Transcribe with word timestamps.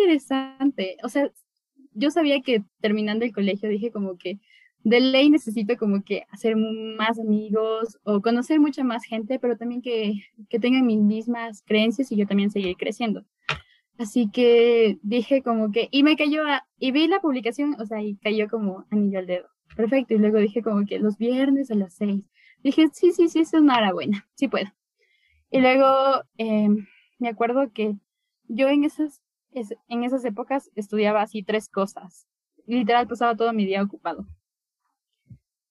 interesante. 0.00 0.96
O 1.02 1.08
sea, 1.08 1.30
yo 1.92 2.10
sabía 2.10 2.40
que 2.40 2.64
terminando 2.80 3.24
el 3.24 3.32
colegio 3.32 3.68
dije 3.68 3.90
como 3.90 4.16
que 4.16 4.38
de 4.82 5.00
ley 5.00 5.28
necesito 5.28 5.76
como 5.76 6.02
que 6.02 6.24
hacer 6.30 6.56
más 6.56 7.18
amigos 7.18 7.98
o 8.02 8.22
conocer 8.22 8.60
mucha 8.60 8.82
más 8.82 9.04
gente, 9.04 9.38
pero 9.38 9.56
también 9.56 9.82
que, 9.82 10.14
que 10.48 10.58
tengan 10.58 10.86
mis 10.86 11.00
mismas 11.00 11.62
creencias 11.62 12.10
y 12.10 12.16
yo 12.16 12.26
también 12.26 12.50
seguir 12.50 12.76
creciendo. 12.76 13.24
Así 13.98 14.30
que 14.32 14.98
dije 15.02 15.42
como 15.42 15.70
que, 15.72 15.88
y 15.90 16.02
me 16.02 16.16
cayó, 16.16 16.42
y 16.78 16.92
vi 16.92 17.06
la 17.06 17.20
publicación, 17.20 17.76
o 17.78 17.84
sea, 17.84 18.00
y 18.02 18.16
cayó 18.16 18.48
como 18.48 18.86
anillo 18.90 19.18
al 19.18 19.26
dedo. 19.26 19.48
Perfecto. 19.76 20.14
Y 20.14 20.18
luego 20.18 20.38
dije 20.38 20.62
como 20.62 20.86
que 20.86 20.98
los 20.98 21.18
viernes 21.18 21.70
a 21.70 21.74
las 21.74 21.94
seis. 21.94 22.24
Dije, 22.62 22.88
sí, 22.92 23.12
sí, 23.12 23.28
sí, 23.28 23.40
eso 23.40 23.58
es 23.58 23.62
una 23.62 23.76
hora 23.76 23.92
buena, 23.92 24.26
sí 24.34 24.48
puedo. 24.48 24.66
Y 25.50 25.60
luego 25.60 26.22
em, 26.38 26.86
me 27.18 27.28
acuerdo 27.28 27.72
que 27.72 27.96
yo 28.48 28.68
en 28.68 28.84
esas, 28.84 29.20
en 29.52 30.04
esas 30.04 30.24
épocas 30.24 30.70
estudiaba 30.74 31.22
así 31.22 31.42
tres 31.42 31.68
cosas. 31.68 32.26
Literal 32.66 33.08
pasaba 33.08 33.36
todo 33.36 33.52
mi 33.52 33.66
día 33.66 33.82
ocupado. 33.82 34.26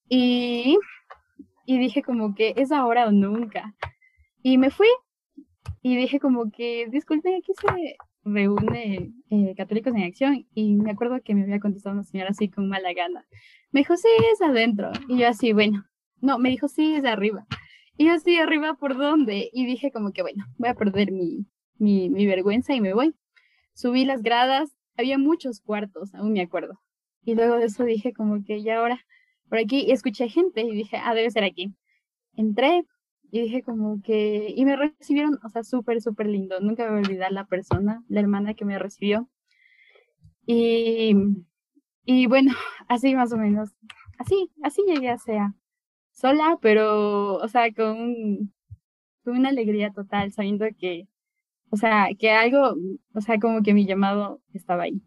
Y, 0.08 0.78
y 1.66 1.80
dije 1.80 2.02
como 2.02 2.34
que 2.36 2.54
es 2.58 2.72
ahora 2.72 3.08
o 3.08 3.12
nunca. 3.12 3.76
Y 4.42 4.58
me 4.58 4.70
fui 4.70 4.88
y 5.82 5.96
dije 5.96 6.20
como 6.20 6.52
que, 6.52 6.88
disculpen, 6.90 7.36
aquí 7.36 7.54
se 7.54 7.98
reúne 8.24 9.14
eh, 9.30 9.54
Católicos 9.56 9.94
en 9.96 10.04
Acción 10.04 10.46
y 10.54 10.76
me 10.76 10.92
acuerdo 10.92 11.22
que 11.24 11.34
me 11.36 11.44
había 11.44 11.60
contestado 11.60 11.94
una 11.94 12.04
señora 12.04 12.32
así 12.32 12.50
con 12.50 12.68
mala 12.68 12.94
gana. 12.94 13.26
Me 13.72 13.82
dijo, 13.82 13.96
sí, 13.96 14.10
es 14.34 14.42
adentro. 14.42 14.92
Y 15.08 15.20
yo 15.20 15.28
así, 15.28 15.54
bueno, 15.54 15.86
no, 16.22 16.40
me 16.40 16.50
dijo, 16.50 16.68
sí, 16.68 16.96
es 16.96 17.06
arriba. 17.06 17.46
Y 17.98 18.08
yo 18.08 18.14
así, 18.14 18.38
arriba, 18.38 18.76
¿por 18.76 18.98
dónde? 18.98 19.50
Y 19.54 19.66
dije 19.66 19.92
como 19.92 20.12
que, 20.12 20.22
bueno, 20.22 20.46
voy 20.58 20.70
a 20.70 20.76
perder 20.76 21.12
mi, 21.12 21.46
mi, 21.78 22.10
mi 22.10 22.26
vergüenza 22.26 22.74
y 22.74 22.82
me 22.82 22.94
voy. 22.94 23.14
Subí 23.80 24.04
las 24.04 24.24
gradas, 24.24 24.76
había 24.98 25.18
muchos 25.18 25.62
cuartos, 25.62 26.14
aún 26.14 26.34
me 26.34 26.42
acuerdo. 26.42 26.82
Y 27.24 27.34
luego 27.34 27.56
de 27.56 27.68
eso 27.68 27.86
dije 27.86 28.12
como 28.12 28.44
que 28.44 28.62
ya 28.62 28.78
ahora, 28.78 29.00
por 29.48 29.58
aquí, 29.58 29.90
escuché 29.90 30.28
gente 30.28 30.64
y 30.64 30.72
dije, 30.72 30.98
ah, 30.98 31.16
debe 31.16 31.32
ser 31.32 31.46
aquí. 31.46 31.74
Entré, 32.34 32.84
y 33.32 33.40
dije 33.40 33.64
como 33.64 34.02
que, 34.02 34.54
y 34.54 34.66
me 34.66 34.76
recibieron, 34.76 35.40
o 35.46 35.50
sea, 35.50 35.64
súper, 35.64 36.02
súper 36.02 36.28
lindo. 36.28 36.60
Nunca 36.60 36.84
me 36.84 36.90
voy 36.90 36.98
a 36.98 37.08
olvidar 37.08 37.32
la 37.32 37.46
persona, 37.46 38.04
la 38.10 38.20
hermana 38.20 38.54
que 38.54 38.66
me 38.66 38.78
recibió. 38.78 39.30
Y, 40.46 41.14
y 42.04 42.28
bueno, 42.28 42.52
así 42.90 43.16
más 43.16 43.32
o 43.32 43.38
menos, 43.38 43.70
así, 44.18 44.52
así 44.62 44.82
llegué 44.86 45.08
a 45.08 45.18
SEA. 45.18 45.56
Sola, 46.12 46.58
pero, 46.62 47.36
o 47.36 47.48
sea, 47.48 47.74
con, 47.74 48.52
con 49.24 49.38
una 49.38 49.48
alegría 49.48 49.94
total, 49.94 50.34
sabiendo 50.34 50.66
que, 50.78 51.08
o 51.72 51.78
sea, 51.78 52.08
que 52.18 52.32
algo, 52.32 52.76
o 53.14 53.22
sea, 53.22 53.40
como 53.40 53.62
que 53.62 53.74
mi 53.74 53.86
llamado 53.86 54.42
estaba 54.54 54.84
ahí. 54.84 55.02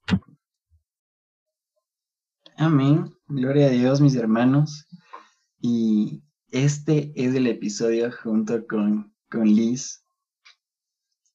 Amén. 2.56 3.12
Gloria 3.28 3.66
a 3.66 3.70
Dios, 3.70 4.00
mis 4.00 4.14
hermanos. 4.14 4.86
Y 5.60 6.22
este 6.50 7.12
es 7.16 7.34
el 7.34 7.46
episodio 7.46 8.10
junto 8.12 8.66
con, 8.66 9.14
con 9.30 9.46
Liz. 9.46 10.04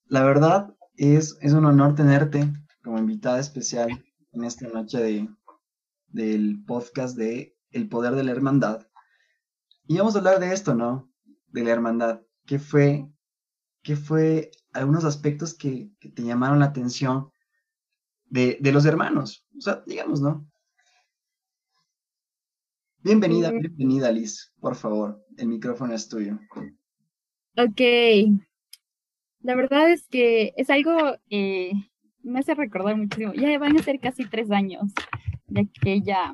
La 0.06 0.24
verdad 0.24 0.74
es, 0.96 1.38
es 1.42 1.54
un 1.54 1.66
honor 1.66 1.96
tenerte 1.96 2.52
como 2.84 3.00
invitada 3.00 3.40
especial 3.40 3.90
en 4.32 4.44
esta 4.44 4.68
noche 4.70 5.00
de, 5.00 5.30
del 6.08 6.64
podcast 6.66 7.18
de 7.18 7.58
El 7.72 7.90
Poder 7.90 8.14
de 8.16 8.24
la 8.24 8.32
Hermandad. 8.32 8.88
Y 9.86 9.98
vamos 9.98 10.16
a 10.16 10.20
hablar 10.20 10.40
de 10.40 10.54
esto, 10.54 10.76
¿no? 10.76 11.12
De 11.48 11.64
la 11.64 11.72
hermandad. 11.72 12.22
¿Qué 12.46 12.60
fue, 12.60 13.10
qué 13.88 13.96
fue 13.96 14.52
algunos 14.74 15.06
aspectos 15.06 15.54
que, 15.54 15.90
que 16.02 16.10
te 16.10 16.22
llamaron 16.22 16.60
la 16.60 16.66
atención 16.66 17.32
de, 18.26 18.58
de, 18.60 18.74
los 18.74 18.86
hermanos? 18.86 19.48
O 19.58 19.62
sea, 19.62 19.82
digamos, 19.88 20.20
¿no? 20.20 20.46
Bienvenida, 22.98 23.50
bienvenida 23.50 24.12
Liz, 24.12 24.54
por 24.60 24.76
favor, 24.76 25.24
el 25.38 25.48
micrófono 25.48 25.94
es 25.94 26.10
tuyo. 26.10 26.38
Ok, 27.56 27.80
la 29.40 29.56
verdad 29.56 29.90
es 29.90 30.06
que 30.10 30.54
es 30.58 30.70
algo 30.70 31.16
eh, 31.30 31.72
me 32.24 32.40
hace 32.40 32.56
recordar 32.56 32.98
muchísimo, 32.98 33.32
ya 33.36 33.58
van 33.58 33.80
a 33.80 33.84
ser 33.84 34.02
casi 34.02 34.26
tres 34.26 34.52
años 34.52 34.92
de 35.48 35.62
aquella 35.62 36.34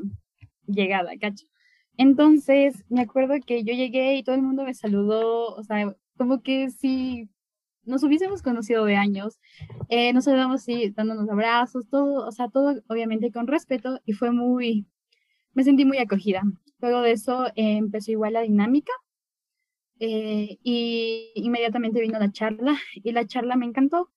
llegada, 0.65 1.11
cacho. 1.21 1.45
Entonces, 1.97 2.83
me 2.89 3.01
acuerdo 3.01 3.35
que 3.45 3.63
yo 3.63 3.75
llegué 3.75 4.15
y 4.15 4.23
todo 4.23 4.33
el 4.33 4.41
mundo 4.41 4.63
me 4.63 4.73
saludó, 4.73 5.53
o 5.53 5.61
sea, 5.61 5.95
como 6.17 6.41
que 6.41 6.71
si 6.71 7.29
nos 7.85 8.03
hubiésemos 8.03 8.41
conocido 8.41 8.85
de 8.85 8.95
años, 8.95 9.39
eh, 9.89 10.13
nos 10.13 10.25
saludamos 10.25 10.61
así, 10.61 10.91
dándonos 10.91 11.29
abrazos, 11.29 11.87
todo, 11.89 12.27
o 12.27 12.31
sea, 12.31 12.49
todo 12.49 12.81
obviamente 12.87 13.31
con 13.31 13.47
respeto 13.47 13.99
y 14.05 14.13
fue 14.13 14.31
muy, 14.31 14.87
me 15.53 15.63
sentí 15.63 15.85
muy 15.85 15.97
acogida. 15.97 16.43
Luego 16.79 17.01
de 17.01 17.11
eso 17.11 17.47
eh, 17.55 17.77
empezó 17.77 18.11
igual 18.11 18.33
la 18.33 18.41
dinámica 18.41 18.91
eh, 19.99 20.57
y 20.63 21.31
inmediatamente 21.35 22.01
vino 22.01 22.19
la 22.19 22.31
charla 22.31 22.77
y 22.93 23.11
la 23.11 23.25
charla 23.25 23.55
me 23.55 23.65
encantó. 23.65 24.09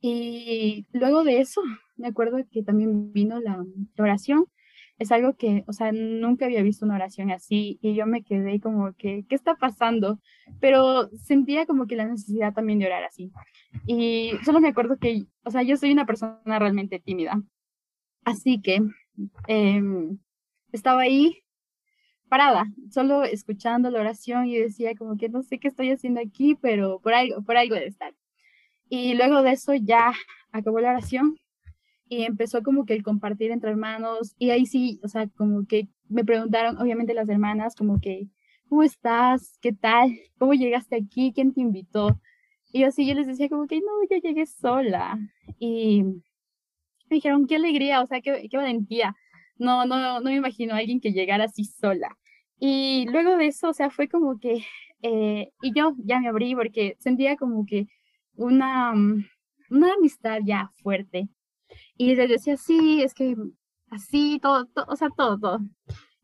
Y 0.00 0.86
luego 0.92 1.24
de 1.24 1.40
eso, 1.40 1.62
me 1.96 2.08
acuerdo 2.08 2.38
que 2.50 2.62
también 2.62 3.12
vino 3.12 3.40
la, 3.40 3.64
oración. 3.98 4.46
Es 4.98 5.12
algo 5.12 5.34
que, 5.36 5.64
o 5.66 5.72
sea, 5.72 5.92
nunca 5.92 6.46
había 6.46 6.62
visto 6.62 6.86
una 6.86 6.94
oración 6.94 7.30
así 7.30 7.78
y 7.82 7.94
yo 7.94 8.06
me 8.06 8.22
quedé 8.22 8.60
como 8.60 8.94
que, 8.94 9.24
¿qué 9.28 9.34
está 9.34 9.54
pasando? 9.56 10.20
Pero 10.60 11.10
sentía 11.18 11.66
como 11.66 11.86
que 11.86 11.96
la 11.96 12.06
necesidad 12.06 12.54
también 12.54 12.78
de 12.78 12.86
orar 12.86 13.04
así. 13.04 13.30
Y 13.86 14.32
solo 14.44 14.60
me 14.60 14.68
acuerdo 14.68 14.96
que, 14.98 15.26
o 15.44 15.50
sea, 15.50 15.62
yo 15.62 15.76
soy 15.76 15.92
una 15.92 16.06
persona 16.06 16.58
realmente 16.58 16.98
tímida. 16.98 17.42
Así 18.24 18.60
que 18.62 18.80
em, 19.48 20.18
estaba 20.72 21.02
ahí 21.02 21.42
parada, 22.28 22.66
solo 22.90 23.22
escuchando 23.24 23.90
la 23.90 24.00
oración 24.00 24.46
y 24.46 24.56
decía 24.58 24.94
como 24.96 25.16
que 25.16 25.28
no 25.28 25.42
sé 25.42 25.58
qué 25.58 25.68
estoy 25.68 25.90
haciendo 25.90 26.20
aquí, 26.20 26.56
pero 26.60 27.00
por 27.00 27.14
algo, 27.14 27.42
por 27.42 27.56
algo 27.56 27.74
de 27.74 27.86
estar. 27.86 28.14
Y 28.88 29.14
luego 29.14 29.42
de 29.42 29.52
eso 29.52 29.74
ya 29.74 30.12
acabó 30.52 30.80
la 30.80 30.90
oración 30.90 31.36
y 32.08 32.22
empezó 32.24 32.62
como 32.62 32.84
que 32.84 32.94
el 32.94 33.02
compartir 33.02 33.50
entre 33.50 33.70
hermanos 33.70 34.34
y 34.38 34.50
ahí 34.50 34.66
sí, 34.66 35.00
o 35.02 35.08
sea, 35.08 35.28
como 35.36 35.66
que 35.66 35.88
me 36.08 36.24
preguntaron, 36.24 36.78
obviamente 36.78 37.14
las 37.14 37.28
hermanas, 37.28 37.74
como 37.76 38.00
que, 38.00 38.28
¿cómo 38.68 38.82
estás? 38.82 39.58
¿Qué 39.60 39.72
tal? 39.72 40.16
¿Cómo 40.38 40.54
llegaste 40.54 40.96
aquí? 40.96 41.32
¿Quién 41.34 41.52
te 41.52 41.60
invitó? 41.60 42.20
Y 42.72 42.84
así 42.84 43.06
yo 43.06 43.14
les 43.14 43.26
decía 43.26 43.48
como 43.48 43.66
que 43.66 43.76
no, 43.80 43.86
yo 44.10 44.18
llegué 44.18 44.46
sola. 44.46 45.18
Y 45.58 46.02
me 46.04 47.16
dijeron, 47.16 47.46
qué 47.46 47.56
alegría, 47.56 48.02
o 48.02 48.06
sea, 48.06 48.20
qué, 48.20 48.48
qué 48.50 48.56
valentía 48.56 49.16
no, 49.58 49.86
no, 49.86 50.20
no 50.20 50.30
me 50.30 50.36
imagino 50.36 50.74
a 50.74 50.78
alguien 50.78 51.00
que 51.00 51.12
llegara 51.12 51.44
así 51.44 51.64
sola. 51.64 52.16
Y 52.58 53.06
luego 53.10 53.36
de 53.36 53.48
eso, 53.48 53.68
o 53.70 53.72
sea, 53.72 53.90
fue 53.90 54.08
como 54.08 54.38
que, 54.38 54.64
eh, 55.02 55.50
y 55.62 55.72
yo 55.74 55.94
ya 56.04 56.20
me 56.20 56.28
abrí 56.28 56.54
porque 56.54 56.96
sentía 56.98 57.36
como 57.36 57.66
que 57.66 57.86
una, 58.34 58.92
mm, 58.94 59.24
una 59.70 59.94
amistad 59.94 60.40
ya 60.44 60.70
fuerte. 60.82 61.28
Y 61.96 62.14
les 62.14 62.28
decía, 62.28 62.56
sí, 62.56 63.02
es 63.02 63.14
que 63.14 63.36
así, 63.90 64.38
todo, 64.40 64.68
o 64.88 64.96
sea, 64.96 65.08
todo, 65.16 65.38
todo. 65.38 65.60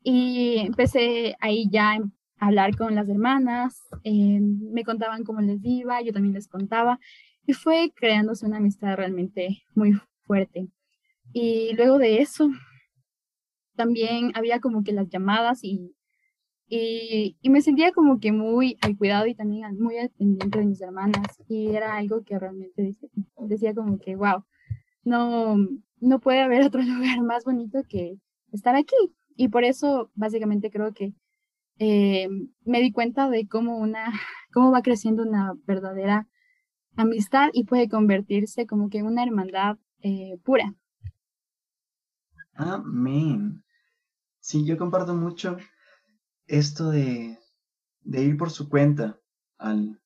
Y 0.01 0.57
empecé 0.59 1.35
ahí 1.39 1.69
ya 1.71 1.93
a 1.93 2.01
hablar 2.47 2.75
con 2.75 2.95
las 2.95 3.09
hermanas, 3.09 3.81
eh, 4.03 4.39
me 4.41 4.83
contaban 4.83 5.23
cómo 5.23 5.41
les 5.41 5.59
iba, 5.63 6.01
yo 6.01 6.13
también 6.13 6.33
les 6.33 6.47
contaba, 6.47 6.99
y 7.45 7.53
fue 7.53 7.91
creándose 7.95 8.45
una 8.45 8.57
amistad 8.57 8.95
realmente 8.95 9.63
muy 9.75 9.93
fuerte. 10.25 10.67
Y 11.33 11.73
luego 11.75 11.97
de 11.97 12.21
eso, 12.21 12.49
también 13.75 14.31
había 14.35 14.59
como 14.59 14.83
que 14.83 14.93
las 14.93 15.09
llamadas 15.09 15.63
y, 15.63 15.95
y, 16.67 17.49
me 17.49 17.61
sentía 17.61 17.91
como 17.91 18.19
que 18.19 18.31
muy 18.31 18.77
al 18.81 18.97
cuidado 18.97 19.27
y 19.27 19.35
también 19.35 19.77
muy 19.79 19.97
al 19.97 20.09
pendiente 20.09 20.59
de 20.59 20.65
mis 20.65 20.81
hermanas 20.81 21.41
y 21.47 21.75
era 21.75 21.95
algo 21.95 22.23
que 22.23 22.39
realmente 22.39 22.95
decía, 23.37 23.73
como 23.73 23.99
que, 23.99 24.15
wow, 24.15 24.43
no, 25.03 25.57
no 25.99 26.19
puede 26.19 26.41
haber 26.41 26.63
otro 26.63 26.81
lugar 26.83 27.21
más 27.21 27.43
bonito 27.43 27.83
que 27.87 28.17
estar 28.51 28.75
aquí. 28.75 28.95
Y 29.35 29.47
por 29.47 29.63
eso 29.63 30.11
básicamente 30.13 30.69
creo 30.69 30.93
que 30.93 31.13
eh, 31.79 32.29
me 32.63 32.81
di 32.81 32.91
cuenta 32.91 33.29
de 33.29 33.47
cómo, 33.47 33.77
una, 33.77 34.05
cómo 34.53 34.71
va 34.71 34.81
creciendo 34.81 35.23
una 35.23 35.53
verdadera 35.65 36.27
amistad 36.95 37.49
y 37.53 37.63
puede 37.63 37.89
convertirse 37.89 38.67
como 38.67 38.89
que 38.89 38.99
en 38.99 39.07
una 39.07 39.23
hermandad 39.23 39.77
eh, 40.01 40.37
pura. 40.43 40.75
Amén. 42.55 43.63
Sí, 44.39 44.65
yo 44.65 44.77
comparto 44.77 45.15
mucho 45.15 45.57
esto 46.45 46.89
de, 46.91 47.39
ir 48.05 48.37
por 48.37 48.51
su 48.51 48.69
cuenta 48.69 49.19
al, 49.57 49.99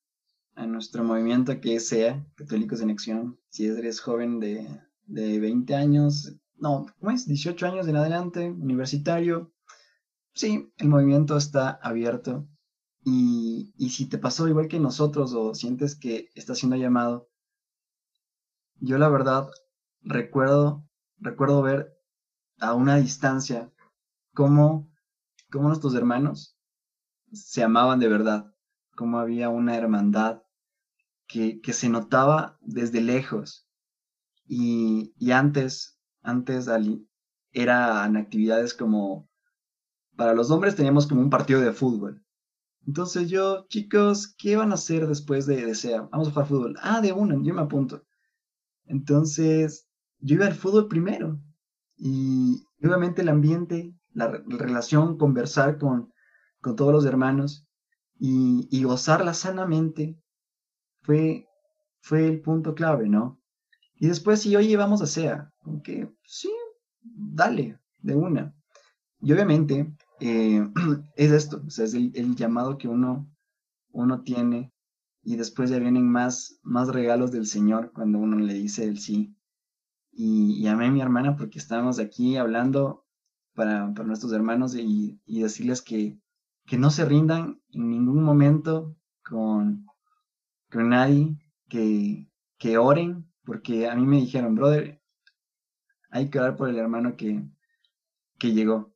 a 0.56 0.66
nuestro 0.66 1.04
movimiento 1.04 1.60
que 1.60 1.80
sea 1.80 2.26
Católicos 2.36 2.80
en 2.80 2.92
Acción. 2.92 3.40
Si 3.50 3.66
eres 3.66 4.00
joven 4.00 4.40
de, 4.40 4.66
de 5.08 5.40
20 5.40 5.76
años, 5.76 6.36
no, 6.58 6.86
¿cómo 7.00 7.12
es? 7.12 7.28
18 7.28 7.66
años 7.66 7.88
en 7.88 7.96
adelante, 7.96 8.50
universitario. 8.50 9.52
Sí, 10.34 10.72
el 10.78 10.90
movimiento 10.90 11.38
está 11.38 11.72
abierto. 11.82 12.48
Y, 13.04 13.74
y 13.78 13.90
si 13.90 14.08
te 14.08 14.18
pasó 14.18 14.48
igual 14.48 14.68
que 14.68 14.80
nosotros 14.80 15.34
o 15.34 15.56
sientes 15.56 15.96
que 15.96 16.30
está 16.36 16.56
siendo 16.56 16.76
llamado, 16.76 17.30
yo 18.80 18.98
la 18.98 19.10
verdad 19.10 19.50
recuerdo, 20.02 20.86
recuerdo 21.18 21.62
ver 21.62 21.98
a 22.60 22.74
una 22.74 22.98
distancia 22.98 23.72
cómo, 24.34 24.90
cómo 25.52 25.70
nuestros 25.70 25.96
hermanos 25.96 26.58
se 27.32 27.64
amaban 27.64 28.00
de 28.00 28.08
verdad, 28.08 28.54
cómo 28.96 29.20
había 29.20 29.50
una 29.50 29.76
hermandad 29.76 30.44
que, 31.28 31.62
que 31.62 31.74
se 31.74 31.90
notaba 31.90 32.58
desde 32.62 33.02
lejos. 33.02 33.67
Y, 34.48 35.14
y 35.18 35.32
antes, 35.32 36.00
antes 36.22 36.68
eran 37.52 38.18
actividades 38.18 38.74
como, 38.74 39.30
para 40.16 40.34
los 40.34 40.50
hombres 40.52 40.76
teníamos 40.76 41.08
como 41.08 41.22
un 41.22 41.30
partido 41.30 41.62
de 41.62 41.74
fútbol. 41.74 42.24
Entonces 42.86 43.30
yo, 43.30 43.66
chicos, 43.68 44.34
¿qué 44.38 44.56
van 44.56 44.72
a 44.72 44.76
hacer 44.76 45.08
después 45.08 45.46
de, 45.46 45.66
de 45.66 45.76
SEA? 45.76 46.04
Vamos 46.12 46.30
a 46.30 46.32
jugar 46.32 46.48
fútbol. 46.48 46.76
Ah, 46.82 47.02
de 47.02 47.12
una, 47.12 47.36
yo 47.44 47.54
me 47.54 47.62
apunto. 47.62 48.04
Entonces, 48.86 49.88
yo 50.20 50.36
iba 50.36 50.46
al 50.46 50.54
fútbol 50.54 50.88
primero. 50.88 51.40
Y 51.98 52.64
obviamente 52.82 53.22
el 53.22 53.30
ambiente, 53.30 53.94
la, 54.14 54.28
relación, 54.48 55.18
conversar 55.18 55.78
con, 55.78 56.14
con, 56.62 56.76
todos 56.76 56.94
los 56.94 57.06
hermanos 57.06 57.68
y, 58.20 58.68
y, 58.72 58.84
gozarla 58.84 59.34
sanamente 59.34 60.18
fue, 61.02 61.48
fue 62.02 62.28
el 62.28 62.42
punto 62.42 62.74
clave, 62.74 63.10
¿no? 63.10 63.42
Y 64.00 64.08
después, 64.08 64.42
si 64.42 64.56
oye, 64.56 64.78
vamos 64.78 65.02
a 65.02 65.08
SEA, 65.08 65.52
aunque 65.62 66.10
sí, 66.24 66.52
dale, 67.02 67.80
de 68.00 68.16
una. 68.16 68.54
Y 69.20 69.34
obviamente 69.34 69.92
eh, 70.20 70.64
es 71.16 71.32
esto, 71.32 71.62
o 71.66 71.70
sea, 71.70 71.86
es 71.86 71.94
el, 71.94 72.12
el, 72.16 72.36
llamado 72.36 72.78
que 72.78 72.88
uno, 72.88 73.28
uno 73.92 74.22
tiene 74.22 74.72
y 75.24 75.36
después 75.36 75.70
ya 75.70 75.80
vienen 75.80 76.08
más, 76.08 76.60
más 76.64 76.90
regalos 76.90 77.32
del 77.32 77.48
Señor 77.48 77.92
cuando 77.92 78.20
uno 78.20 78.38
le 78.38 78.54
dice 78.54 78.86
el 78.86 79.00
sí. 79.00 79.36
Y, 80.12 80.54
y 80.62 80.68
amé 80.68 80.88
a 80.88 80.92
mi 80.92 81.02
hermana 81.02 81.36
porque 81.36 81.60
estábamos 81.60 82.00
aquí 82.00 82.38
hablando 82.38 83.06
para, 83.54 83.94
para 83.94 84.08
nuestros 84.08 84.32
hermanos 84.34 84.76
y, 84.76 85.20
y 85.26 85.42
decirles 85.42 85.82
que, 85.82 86.18
que, 86.66 86.78
no 86.78 86.90
se 86.92 87.06
rindan 87.06 87.60
en 87.72 87.90
ningún 87.90 88.24
momento 88.24 88.96
con, 89.24 89.86
con 90.72 90.90
nadie, 90.90 91.38
que, 91.68 92.30
que 92.58 92.78
oren, 92.78 93.27
porque 93.48 93.88
a 93.88 93.96
mí 93.96 94.06
me 94.06 94.18
dijeron, 94.18 94.56
brother, 94.56 95.02
hay 96.10 96.30
que 96.30 96.38
orar 96.38 96.58
por 96.58 96.68
el 96.68 96.78
hermano 96.78 97.16
que, 97.16 97.50
que 98.38 98.52
llegó, 98.52 98.94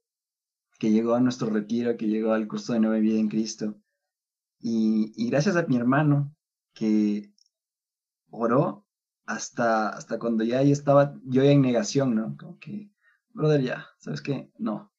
que 0.78 0.92
llegó 0.92 1.16
a 1.16 1.22
nuestro 1.22 1.50
retiro, 1.50 1.96
que 1.96 2.08
llegó 2.08 2.34
al 2.34 2.50
curso 2.50 2.74
de 2.74 2.82
Nueva 2.82 2.98
Vida 2.98 3.18
en 3.18 3.30
Cristo. 3.30 3.82
Y, 4.60 5.30
gracias 5.30 5.56
a 5.56 5.66
mi 5.68 5.78
hermano 5.78 6.36
que 6.74 7.34
oró 8.30 8.86
hasta, 9.26 9.88
hasta 9.88 10.20
cuando 10.20 10.44
ya 10.44 10.62
estaba 10.64 11.18
yo 11.24 11.44
en 11.44 11.62
negación, 11.62 12.14
¿no? 12.14 12.36
Como 12.38 12.60
que, 12.60 12.92
brother, 13.30 13.62
ya, 13.62 13.88
¿sabes 14.00 14.22
qué? 14.22 14.52
No. 14.58 14.92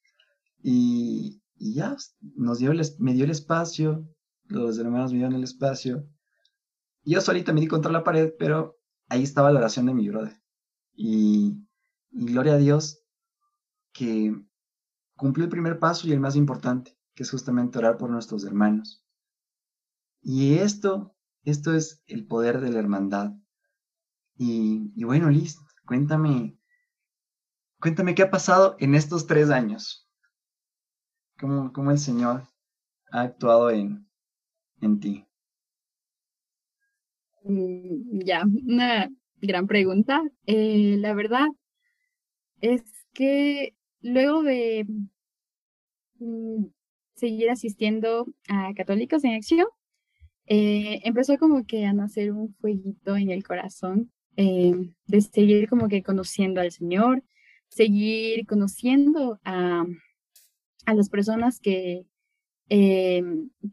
Y, 0.63 1.43
ya, 1.57 1.95
nos 2.35 2.57
dio 2.57 2.71
me 2.97 3.13
dio 3.13 3.25
el 3.25 3.31
espacio, 3.31 4.03
los 4.45 4.79
hermanos 4.79 5.11
me 5.11 5.19
dieron 5.19 5.35
el 5.35 5.43
espacio. 5.43 6.07
Yo 7.03 7.21
solita 7.21 7.53
me 7.53 7.61
di 7.61 7.67
contra 7.67 7.91
la 7.91 8.03
pared, 8.03 8.33
pero 8.39 8.79
ahí 9.09 9.23
estaba 9.23 9.51
la 9.51 9.59
oración 9.59 9.85
de 9.85 9.93
mi 9.93 10.09
brother. 10.09 10.41
Y, 10.95 11.57
gloria 12.11 12.53
a 12.53 12.57
Dios 12.57 13.03
que 13.91 14.35
cumplió 15.15 15.45
el 15.45 15.51
primer 15.51 15.79
paso 15.79 16.07
y 16.07 16.11
el 16.11 16.19
más 16.19 16.35
importante, 16.35 16.97
que 17.15 17.23
es 17.23 17.31
justamente 17.31 17.79
orar 17.79 17.97
por 17.97 18.09
nuestros 18.09 18.43
hermanos. 18.43 19.03
Y 20.21 20.55
esto, 20.55 21.15
esto 21.43 21.73
es 21.73 22.03
el 22.07 22.25
poder 22.27 22.61
de 22.61 22.71
la 22.71 22.79
hermandad. 22.79 23.33
Y, 24.35 25.03
bueno, 25.03 25.29
Liz, 25.29 25.57
cuéntame, 25.85 26.57
cuéntame 27.79 28.15
qué 28.15 28.23
ha 28.23 28.31
pasado 28.31 28.75
en 28.79 28.95
estos 28.95 29.27
tres 29.27 29.49
años. 29.49 30.09
¿Cómo, 31.39 31.73
cómo 31.73 31.91
el 31.91 31.99
Señor 31.99 32.47
ha 33.11 33.21
actuado 33.21 33.69
en, 33.69 34.07
en 34.81 34.99
ti? 34.99 35.27
Mm, 37.43 38.21
ya, 38.25 38.43
una 38.45 39.09
gran 39.41 39.67
pregunta. 39.67 40.23
Eh, 40.45 40.97
la 40.99 41.13
verdad 41.13 41.47
es 42.61 42.83
que 43.13 43.75
luego 44.01 44.43
de 44.43 44.85
mm, 46.19 46.65
seguir 47.15 47.49
asistiendo 47.49 48.27
a 48.47 48.73
Católicos 48.73 49.23
en 49.23 49.33
Acción, 49.33 49.67
eh, 50.45 51.01
empezó 51.03 51.37
como 51.37 51.65
que 51.65 51.85
a 51.85 51.93
nacer 51.93 52.31
un 52.33 52.53
fueguito 52.55 53.15
en 53.15 53.31
el 53.31 53.43
corazón 53.43 54.11
eh, 54.37 54.73
de 55.07 55.21
seguir 55.21 55.69
como 55.69 55.87
que 55.87 56.03
conociendo 56.03 56.61
al 56.61 56.71
Señor, 56.71 57.23
seguir 57.69 58.45
conociendo 58.47 59.39
a, 59.45 59.85
a 60.85 60.93
las 60.93 61.09
personas 61.09 61.59
que, 61.59 62.05
eh, 62.69 63.23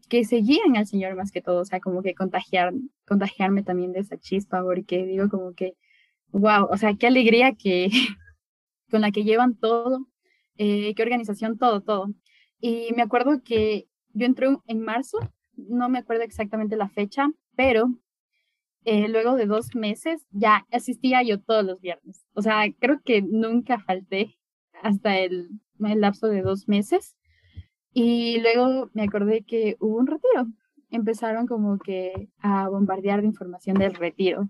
que 0.08 0.24
seguían 0.24 0.76
al 0.76 0.86
Señor 0.86 1.16
más 1.16 1.32
que 1.32 1.42
todo, 1.42 1.60
o 1.60 1.64
sea, 1.64 1.80
como 1.80 2.02
que 2.02 2.14
contagiar, 2.14 2.72
contagiarme 3.06 3.62
también 3.62 3.92
de 3.92 4.00
esa 4.00 4.18
chispa, 4.18 4.62
porque 4.62 5.06
digo 5.06 5.28
como 5.28 5.54
que, 5.54 5.76
wow, 6.28 6.66
o 6.70 6.76
sea, 6.76 6.94
qué 6.94 7.06
alegría 7.06 7.54
que 7.54 7.88
con 8.90 9.00
la 9.02 9.10
que 9.12 9.24
llevan 9.24 9.56
todo, 9.56 10.06
qué 10.56 10.94
organización, 10.98 11.58
todo, 11.58 11.80
todo. 11.82 12.14
Y 12.60 12.92
me 12.96 13.02
acuerdo 13.02 13.42
que 13.42 13.88
yo 14.12 14.26
entré 14.26 14.48
en 14.66 14.80
marzo 14.80 15.18
no 15.68 15.88
me 15.88 15.98
acuerdo 15.98 16.22
exactamente 16.22 16.76
la 16.76 16.88
fecha, 16.88 17.28
pero 17.56 17.94
eh, 18.84 19.08
luego 19.08 19.34
de 19.36 19.46
dos 19.46 19.74
meses 19.74 20.26
ya 20.30 20.66
asistía 20.70 21.22
yo 21.22 21.40
todos 21.40 21.64
los 21.64 21.80
viernes. 21.80 22.24
O 22.34 22.42
sea, 22.42 22.64
creo 22.78 23.00
que 23.04 23.22
nunca 23.22 23.78
falté 23.78 24.38
hasta 24.82 25.18
el, 25.18 25.50
el 25.80 26.00
lapso 26.00 26.28
de 26.28 26.42
dos 26.42 26.68
meses. 26.68 27.16
Y 27.92 28.40
luego 28.40 28.90
me 28.94 29.02
acordé 29.02 29.42
que 29.42 29.76
hubo 29.80 29.98
un 29.98 30.06
retiro. 30.06 30.46
Empezaron 30.90 31.46
como 31.46 31.78
que 31.78 32.28
a 32.38 32.68
bombardear 32.68 33.20
de 33.20 33.28
información 33.28 33.78
del 33.78 33.94
retiro. 33.94 34.48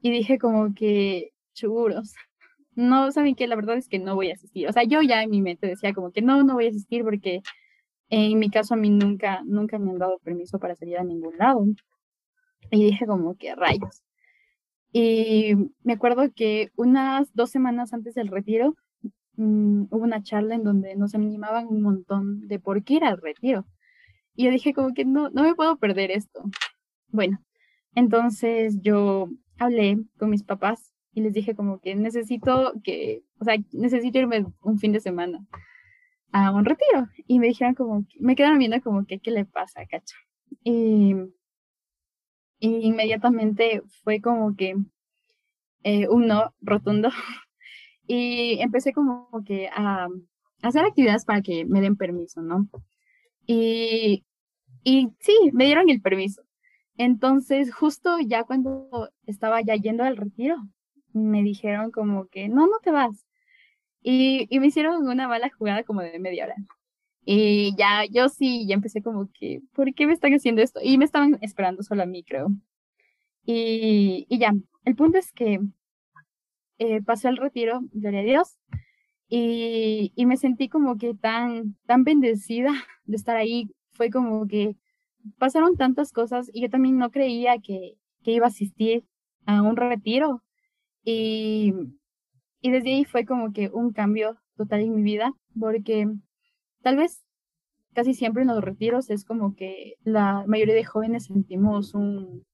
Y 0.00 0.10
dije 0.10 0.38
como 0.38 0.74
que, 0.74 1.32
churos, 1.54 2.14
no, 2.74 3.10
¿saben 3.12 3.34
qué? 3.34 3.46
La 3.46 3.56
verdad 3.56 3.76
es 3.76 3.88
que 3.88 3.98
no 3.98 4.14
voy 4.14 4.30
a 4.30 4.34
asistir. 4.34 4.68
O 4.68 4.72
sea, 4.72 4.84
yo 4.84 5.02
ya 5.02 5.22
en 5.22 5.30
mi 5.30 5.42
mente 5.42 5.66
decía 5.66 5.92
como 5.94 6.12
que 6.12 6.22
no, 6.22 6.42
no 6.44 6.54
voy 6.54 6.66
a 6.66 6.70
asistir 6.70 7.04
porque 7.04 7.42
en 8.10 8.38
mi 8.38 8.50
caso, 8.50 8.74
a 8.74 8.76
mí 8.76 8.90
nunca, 8.90 9.42
nunca 9.44 9.78
me 9.78 9.90
han 9.90 9.98
dado 9.98 10.18
permiso 10.18 10.58
para 10.58 10.76
salir 10.76 10.98
a 10.98 11.04
ningún 11.04 11.36
lado. 11.38 11.64
Y 12.70 12.84
dije 12.84 13.06
como 13.06 13.36
que 13.36 13.54
rayos. 13.54 14.02
Y 14.92 15.54
me 15.82 15.94
acuerdo 15.94 16.32
que 16.34 16.70
unas 16.76 17.34
dos 17.34 17.50
semanas 17.50 17.92
antes 17.92 18.14
del 18.14 18.28
retiro 18.28 18.74
mm, 19.36 19.84
hubo 19.90 20.02
una 20.04 20.22
charla 20.22 20.54
en 20.54 20.64
donde 20.64 20.96
nos 20.96 21.14
animaban 21.14 21.66
un 21.68 21.82
montón 21.82 22.46
de 22.48 22.58
por 22.58 22.82
qué 22.84 22.94
ir 22.94 23.04
al 23.04 23.20
retiro. 23.20 23.66
Y 24.34 24.44
yo 24.44 24.50
dije 24.50 24.74
como 24.74 24.94
que 24.94 25.04
no, 25.04 25.30
no 25.30 25.42
me 25.42 25.54
puedo 25.54 25.76
perder 25.76 26.10
esto. 26.10 26.42
Bueno, 27.08 27.38
entonces 27.94 28.80
yo 28.82 29.28
hablé 29.58 29.98
con 30.18 30.30
mis 30.30 30.42
papás 30.42 30.94
y 31.12 31.20
les 31.20 31.32
dije 31.32 31.54
como 31.54 31.78
que 31.80 31.94
necesito 31.94 32.72
que, 32.82 33.22
o 33.38 33.44
sea, 33.44 33.56
necesito 33.72 34.18
irme 34.18 34.46
un 34.62 34.78
fin 34.78 34.92
de 34.92 35.00
semana 35.00 35.46
a 36.32 36.50
un 36.50 36.64
retiro. 36.64 37.08
Y 37.28 37.38
me 37.38 37.46
dijeron 37.46 37.74
como, 37.74 38.04
me 38.18 38.34
quedaron 38.34 38.58
viendo 38.58 38.80
como 38.82 39.06
que, 39.06 39.20
¿qué 39.20 39.30
le 39.30 39.44
pasa, 39.44 39.86
cacho? 39.86 40.16
Y, 40.64 41.14
inmediatamente 42.58 43.82
fue 44.02 44.20
como 44.20 44.56
que 44.56 44.74
eh, 45.84 46.08
un 46.08 46.26
no 46.26 46.54
rotundo. 46.60 47.10
y 48.06 48.60
empecé 48.60 48.92
como 48.92 49.28
que 49.46 49.68
a, 49.68 50.08
hacer 50.62 50.84
actividades 50.84 51.24
para 51.24 51.42
que 51.42 51.64
me 51.64 51.80
den 51.80 51.96
permiso, 51.96 52.42
¿no? 52.42 52.68
Y, 53.46 54.24
y 54.84 55.10
sí, 55.20 55.32
me 55.52 55.66
dieron 55.66 55.90
el 55.90 56.00
permiso. 56.00 56.42
Entonces, 56.96 57.74
justo 57.74 58.18
ya 58.20 58.44
cuando 58.44 59.10
estaba 59.26 59.60
ya 59.62 59.74
yendo 59.76 60.04
al 60.04 60.16
retiro, 60.16 60.56
me 61.12 61.42
dijeron 61.42 61.90
como 61.90 62.28
que, 62.28 62.48
no, 62.48 62.66
no 62.66 62.78
te 62.82 62.90
vas. 62.90 63.26
Y, 64.02 64.46
y 64.50 64.60
me 64.60 64.68
hicieron 64.68 65.06
una 65.08 65.28
mala 65.28 65.50
jugada 65.58 65.84
como 65.84 66.02
de 66.02 66.18
media 66.18 66.44
hora. 66.44 66.56
Y 67.26 67.74
ya, 67.76 68.04
yo 68.10 68.28
sí, 68.28 68.66
ya 68.66 68.74
empecé 68.74 69.02
como 69.02 69.30
que, 69.32 69.62
¿por 69.74 69.92
qué 69.94 70.06
me 70.06 70.12
están 70.12 70.32
haciendo 70.34 70.62
esto? 70.62 70.80
Y 70.82 70.98
me 70.98 71.06
estaban 71.06 71.38
esperando 71.42 71.82
solo 71.82 72.02
a 72.02 72.06
mí, 72.06 72.22
creo. 72.24 72.48
Y, 73.46 74.26
y 74.28 74.38
ya, 74.38 74.52
el 74.84 74.96
punto 74.96 75.18
es 75.18 75.32
que 75.32 75.60
eh, 76.78 77.02
pasó 77.02 77.28
el 77.28 77.36
retiro, 77.36 77.80
gloria 77.92 78.20
a 78.20 78.24
Dios, 78.24 78.58
y, 79.28 80.12
y, 80.14 80.26
me 80.26 80.36
sentí 80.36 80.68
como 80.68 80.96
que 80.98 81.14
tan, 81.14 81.76
tan 81.86 82.04
bendecida 82.04 82.70
de 83.04 83.16
estar 83.16 83.36
ahí. 83.36 83.70
Fue 83.92 84.10
como 84.10 84.46
que 84.46 84.76
pasaron 85.38 85.76
tantas 85.76 86.12
cosas 86.12 86.50
y 86.52 86.62
yo 86.62 86.70
también 86.70 86.98
no 86.98 87.10
creía 87.10 87.58
que, 87.58 87.96
que 88.22 88.32
iba 88.32 88.46
a 88.46 88.48
asistir 88.48 89.04
a 89.46 89.62
un 89.62 89.76
retiro. 89.76 90.42
Y, 91.04 91.74
y 92.60 92.70
desde 92.70 92.90
ahí 92.90 93.04
fue 93.04 93.24
como 93.24 93.52
que 93.52 93.68
un 93.68 93.92
cambio 93.92 94.38
total 94.56 94.80
en 94.80 94.94
mi 94.94 95.02
vida, 95.02 95.32
porque 95.58 96.08
tal 96.82 96.96
vez 96.96 97.24
casi 97.94 98.14
siempre 98.14 98.42
en 98.42 98.48
los 98.48 98.62
retiros 98.62 99.10
es 99.10 99.24
como 99.24 99.54
que 99.54 99.94
la 100.02 100.44
mayoría 100.46 100.74
de 100.74 100.84
jóvenes 100.84 101.26
sentimos 101.26 101.94
un, 101.94 102.44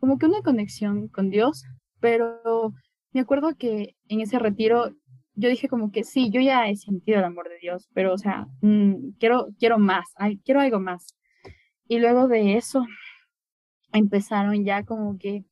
como 0.00 0.18
que 0.18 0.26
una 0.26 0.42
conexión 0.42 1.08
con 1.08 1.30
Dios, 1.30 1.64
pero 2.00 2.72
me 3.12 3.20
acuerdo 3.20 3.56
que 3.56 3.96
en 4.08 4.20
ese 4.20 4.38
retiro 4.38 4.92
yo 5.34 5.48
dije 5.48 5.68
como 5.68 5.92
que 5.92 6.04
sí, 6.04 6.30
yo 6.30 6.40
ya 6.40 6.68
he 6.68 6.76
sentido 6.76 7.18
el 7.18 7.24
amor 7.24 7.48
de 7.48 7.58
Dios, 7.60 7.88
pero 7.94 8.12
o 8.12 8.18
sea, 8.18 8.48
mm, 8.60 9.12
quiero, 9.20 9.48
quiero 9.58 9.78
más, 9.78 10.06
quiero 10.44 10.60
algo 10.60 10.80
más. 10.80 11.14
Y 11.86 12.00
luego 12.00 12.28
de 12.28 12.56
eso 12.56 12.84
empezaron 13.92 14.64
ya 14.64 14.84
como 14.84 15.18
que, 15.18 15.44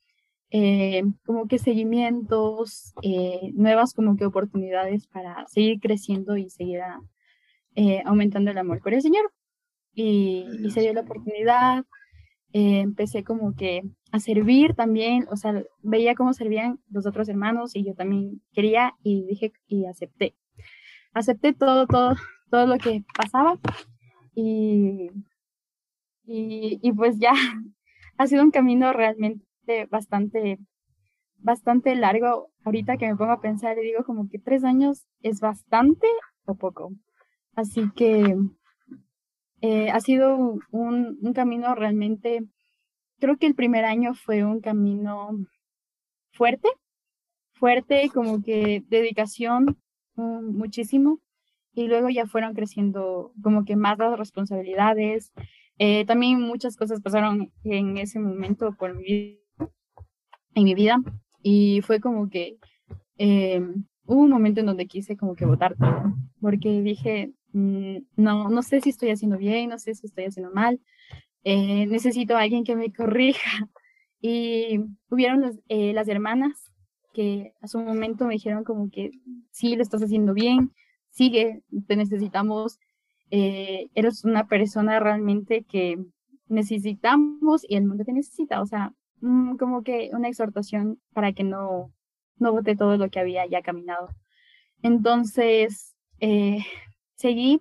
eh, 0.50 1.02
como 1.25 1.46
que 1.46 1.58
seguimientos, 1.58 2.94
eh, 3.02 3.52
nuevas 3.54 3.94
como 3.94 4.16
que 4.16 4.26
oportunidades 4.26 5.06
para 5.06 5.46
seguir 5.46 5.80
creciendo 5.80 6.36
y 6.36 6.50
seguir 6.50 6.80
eh, 7.76 8.02
aumentando 8.04 8.50
el 8.50 8.58
amor 8.58 8.80
por 8.82 8.94
el 8.94 9.02
Señor. 9.02 9.32
Y, 9.94 10.46
y 10.62 10.70
se 10.72 10.80
dio 10.80 10.92
la 10.92 11.02
oportunidad, 11.02 11.84
empecé 12.56 13.22
como 13.22 13.54
que 13.54 13.82
a 14.12 14.18
servir 14.18 14.75
también, 14.75 15.26
o 15.30 15.36
sea, 15.36 15.62
veía 15.82 16.14
cómo 16.14 16.32
servían 16.32 16.80
los 16.90 17.06
otros 17.06 17.28
hermanos 17.28 17.76
y 17.76 17.84
yo 17.84 17.94
también 17.94 18.40
quería 18.52 18.94
y 19.02 19.26
dije 19.26 19.52
y 19.66 19.84
acepté. 19.84 20.34
Acepté 21.12 21.52
todo, 21.52 21.86
todo, 21.86 22.14
todo 22.50 22.66
lo 22.66 22.78
que 22.78 23.04
pasaba 23.14 23.58
y, 24.34 25.10
y, 26.25 26.78
y 26.82 26.92
pues 26.92 27.18
ya 27.18 27.32
ha 28.18 28.26
sido 28.26 28.42
un 28.42 28.50
camino 28.50 28.92
realmente 28.92 29.86
bastante, 29.90 30.58
bastante 31.36 31.94
largo. 31.94 32.48
Ahorita 32.64 32.96
que 32.96 33.06
me 33.06 33.16
pongo 33.16 33.32
a 33.32 33.40
pensar 33.40 33.76
y 33.78 33.82
digo 33.82 34.04
como 34.04 34.28
que 34.28 34.38
tres 34.38 34.64
años 34.64 35.06
es 35.20 35.40
bastante 35.40 36.06
o 36.46 36.54
poco. 36.54 36.92
Así 37.54 37.90
que 37.94 38.36
eh, 39.62 39.90
ha 39.90 40.00
sido 40.00 40.58
un, 40.70 41.32
camino 41.34 41.75
realmente 41.75 42.44
creo 43.18 43.36
que 43.38 43.46
el 43.46 43.54
primer 43.54 43.84
año 43.84 44.14
fue 44.14 44.44
un 44.44 44.60
camino 44.60 45.30
fuerte, 46.32 46.68
fuerte, 47.54 48.10
como 48.12 48.42
que 48.42 48.84
dedicación 48.88 49.78
mm, 50.16 50.56
muchísimo. 50.56 51.20
Y 51.72 51.88
luego 51.88 52.08
ya 52.08 52.26
fueron 52.26 52.54
creciendo 52.54 53.32
como 53.42 53.64
que 53.64 53.76
más 53.76 53.98
las 53.98 54.18
responsabilidades. 54.18 55.32
Eh, 55.78 56.06
también 56.06 56.40
muchas 56.40 56.76
cosas 56.76 57.02
pasaron 57.02 57.52
en 57.64 57.98
ese 57.98 58.18
momento 58.18 58.75
por 58.78 58.94
mi 58.94 59.38
en 60.54 60.64
mi 60.64 60.75
vida. 60.75 60.98
Y 61.42 61.80
fue 61.82 62.00
como 62.00 62.28
que 62.28 62.58
eh, 63.18 63.60
hubo 64.06 64.22
un 64.22 64.30
momento 64.30 64.60
en 64.60 64.66
donde 64.66 64.86
quise 64.86 65.16
como 65.16 65.34
que 65.34 65.46
votar 65.46 65.76
todo, 65.76 66.14
porque 66.40 66.82
dije, 66.82 67.32
mm, 67.52 67.96
no, 68.16 68.48
no 68.48 68.62
sé 68.62 68.80
si 68.80 68.90
estoy 68.90 69.10
haciendo 69.10 69.38
bien, 69.38 69.70
no 69.70 69.78
sé 69.78 69.94
si 69.94 70.06
estoy 70.06 70.25
haciendo 70.25 70.52
mal, 70.52 70.80
eh, 71.44 71.86
necesito 71.86 72.36
a 72.36 72.40
alguien 72.40 72.64
que 72.64 72.76
me 72.76 72.92
corrija. 72.92 73.68
Y 74.20 74.80
hubieron 75.10 75.60
eh, 75.68 75.92
las 75.92 76.08
hermanas 76.08 76.72
que 77.12 77.52
a 77.60 77.68
su 77.68 77.78
momento 77.78 78.26
me 78.26 78.34
dijeron 78.34 78.64
como 78.64 78.90
que 78.90 79.10
sí, 79.50 79.76
lo 79.76 79.82
estás 79.82 80.02
haciendo 80.02 80.34
bien, 80.34 80.72
sigue, 81.10 81.62
te 81.86 81.96
necesitamos, 81.96 82.78
eh, 83.30 83.88
eres 83.94 84.25
una 84.25 84.46
persona 84.48 85.00
realmente 85.00 85.64
que 85.64 85.98
necesitamos 86.48 87.62
y 87.68 87.76
el 87.76 87.86
mundo 87.86 88.04
te 88.04 88.12
necesita, 88.12 88.60
o 88.60 88.66
sea, 88.66 88.92
mm, 89.20 89.56
como 89.56 89.82
que 89.82 90.10
una 90.12 90.28
exhortación 90.28 91.00
para 91.14 91.32
que 91.32 91.44
no, 91.44 91.92
no 92.38 92.52
vote 92.52 92.76
todo 92.76 92.96
lo 92.96 93.10
que 93.10 93.20
había 93.20 93.46
ya 93.46 93.62
caminado. 93.62 94.08
Entonces, 94.82 95.94
seguí, 97.16 97.60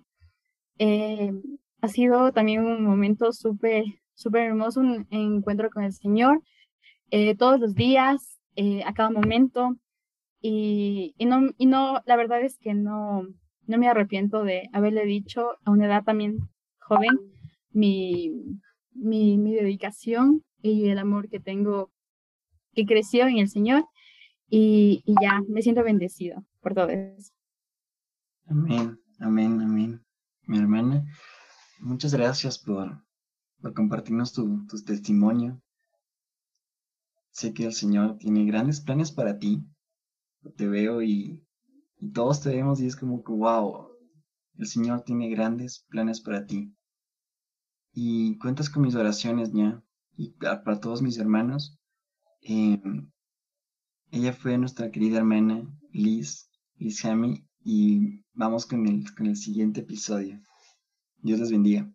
ha 1.80 1.88
sido 1.88 2.32
también 2.32 2.64
un 2.64 2.84
momento 2.84 3.32
súper, 3.32 3.84
súper 4.14 4.42
hermoso, 4.42 4.80
un 4.80 5.06
encuentro 5.10 5.70
con 5.70 5.84
el 5.84 5.92
Señor, 5.92 6.42
eh, 7.10 7.36
todos 7.36 7.60
los 7.60 7.74
días, 7.74 8.40
eh, 8.56 8.82
a 8.84 8.92
cada 8.94 9.10
momento. 9.10 9.76
Y, 10.40 11.14
y, 11.18 11.26
no, 11.26 11.50
y 11.56 11.66
no, 11.66 12.02
la 12.06 12.16
verdad 12.16 12.42
es 12.42 12.58
que 12.58 12.74
no, 12.74 13.26
no 13.66 13.78
me 13.78 13.88
arrepiento 13.88 14.42
de 14.42 14.68
haberle 14.72 15.04
dicho 15.04 15.56
a 15.64 15.70
una 15.70 15.86
edad 15.86 16.04
también 16.04 16.38
joven 16.78 17.18
mi, 17.70 18.32
mi, 18.92 19.38
mi 19.38 19.54
dedicación 19.54 20.44
y 20.62 20.88
el 20.88 20.98
amor 20.98 21.28
que 21.28 21.40
tengo, 21.40 21.90
que 22.74 22.86
creció 22.86 23.26
en 23.26 23.38
el 23.38 23.48
Señor. 23.48 23.84
Y, 24.48 25.02
y 25.04 25.14
ya, 25.20 25.42
me 25.48 25.62
siento 25.62 25.82
bendecido 25.82 26.44
por 26.60 26.74
todo 26.74 26.88
eso. 26.88 27.32
Amén, 28.46 29.00
amén, 29.18 29.60
amén. 29.60 30.04
Mi 30.46 30.58
hermana, 30.58 31.04
Muchas 31.78 32.14
gracias 32.14 32.58
por, 32.58 33.04
compartirnos 33.74 34.32
tu, 34.32 34.66
testimonio. 34.84 35.60
Sé 37.30 37.52
que 37.52 37.66
el 37.66 37.74
Señor 37.74 38.16
tiene 38.16 38.46
grandes 38.46 38.80
planes 38.80 39.12
para 39.12 39.38
ti. 39.38 39.62
Te 40.56 40.66
veo 40.66 41.02
y, 41.02 41.42
todos 42.14 42.40
te 42.40 42.50
vemos 42.50 42.80
y 42.80 42.86
es 42.86 42.96
como 42.96 43.22
que, 43.22 43.32
wow, 43.32 43.88
el 44.56 44.66
Señor 44.66 45.02
tiene 45.02 45.28
grandes 45.28 45.84
planes 45.88 46.20
para 46.20 46.46
ti. 46.46 46.74
Y 47.92 48.38
cuentas 48.38 48.70
con 48.70 48.82
mis 48.82 48.94
oraciones, 48.94 49.52
ya. 49.52 49.82
Y 50.16 50.30
para, 50.30 50.80
todos 50.80 51.02
mis 51.02 51.18
hermanos. 51.18 51.78
Em, 52.40 53.10
ella 54.10 54.32
fue 54.32 54.56
nuestra 54.58 54.90
querida 54.90 55.18
hermana 55.18 55.62
Liz, 55.92 56.48
Liz 56.78 57.04
Hammy, 57.04 57.44
y 57.64 58.22
vamos 58.32 58.66
con 58.66 58.86
el, 58.86 59.14
con 59.14 59.26
el 59.26 59.36
siguiente 59.36 59.80
episodio. 59.80 60.40
Dios 61.18 61.40
les 61.40 61.50
bendiga. 61.50 61.90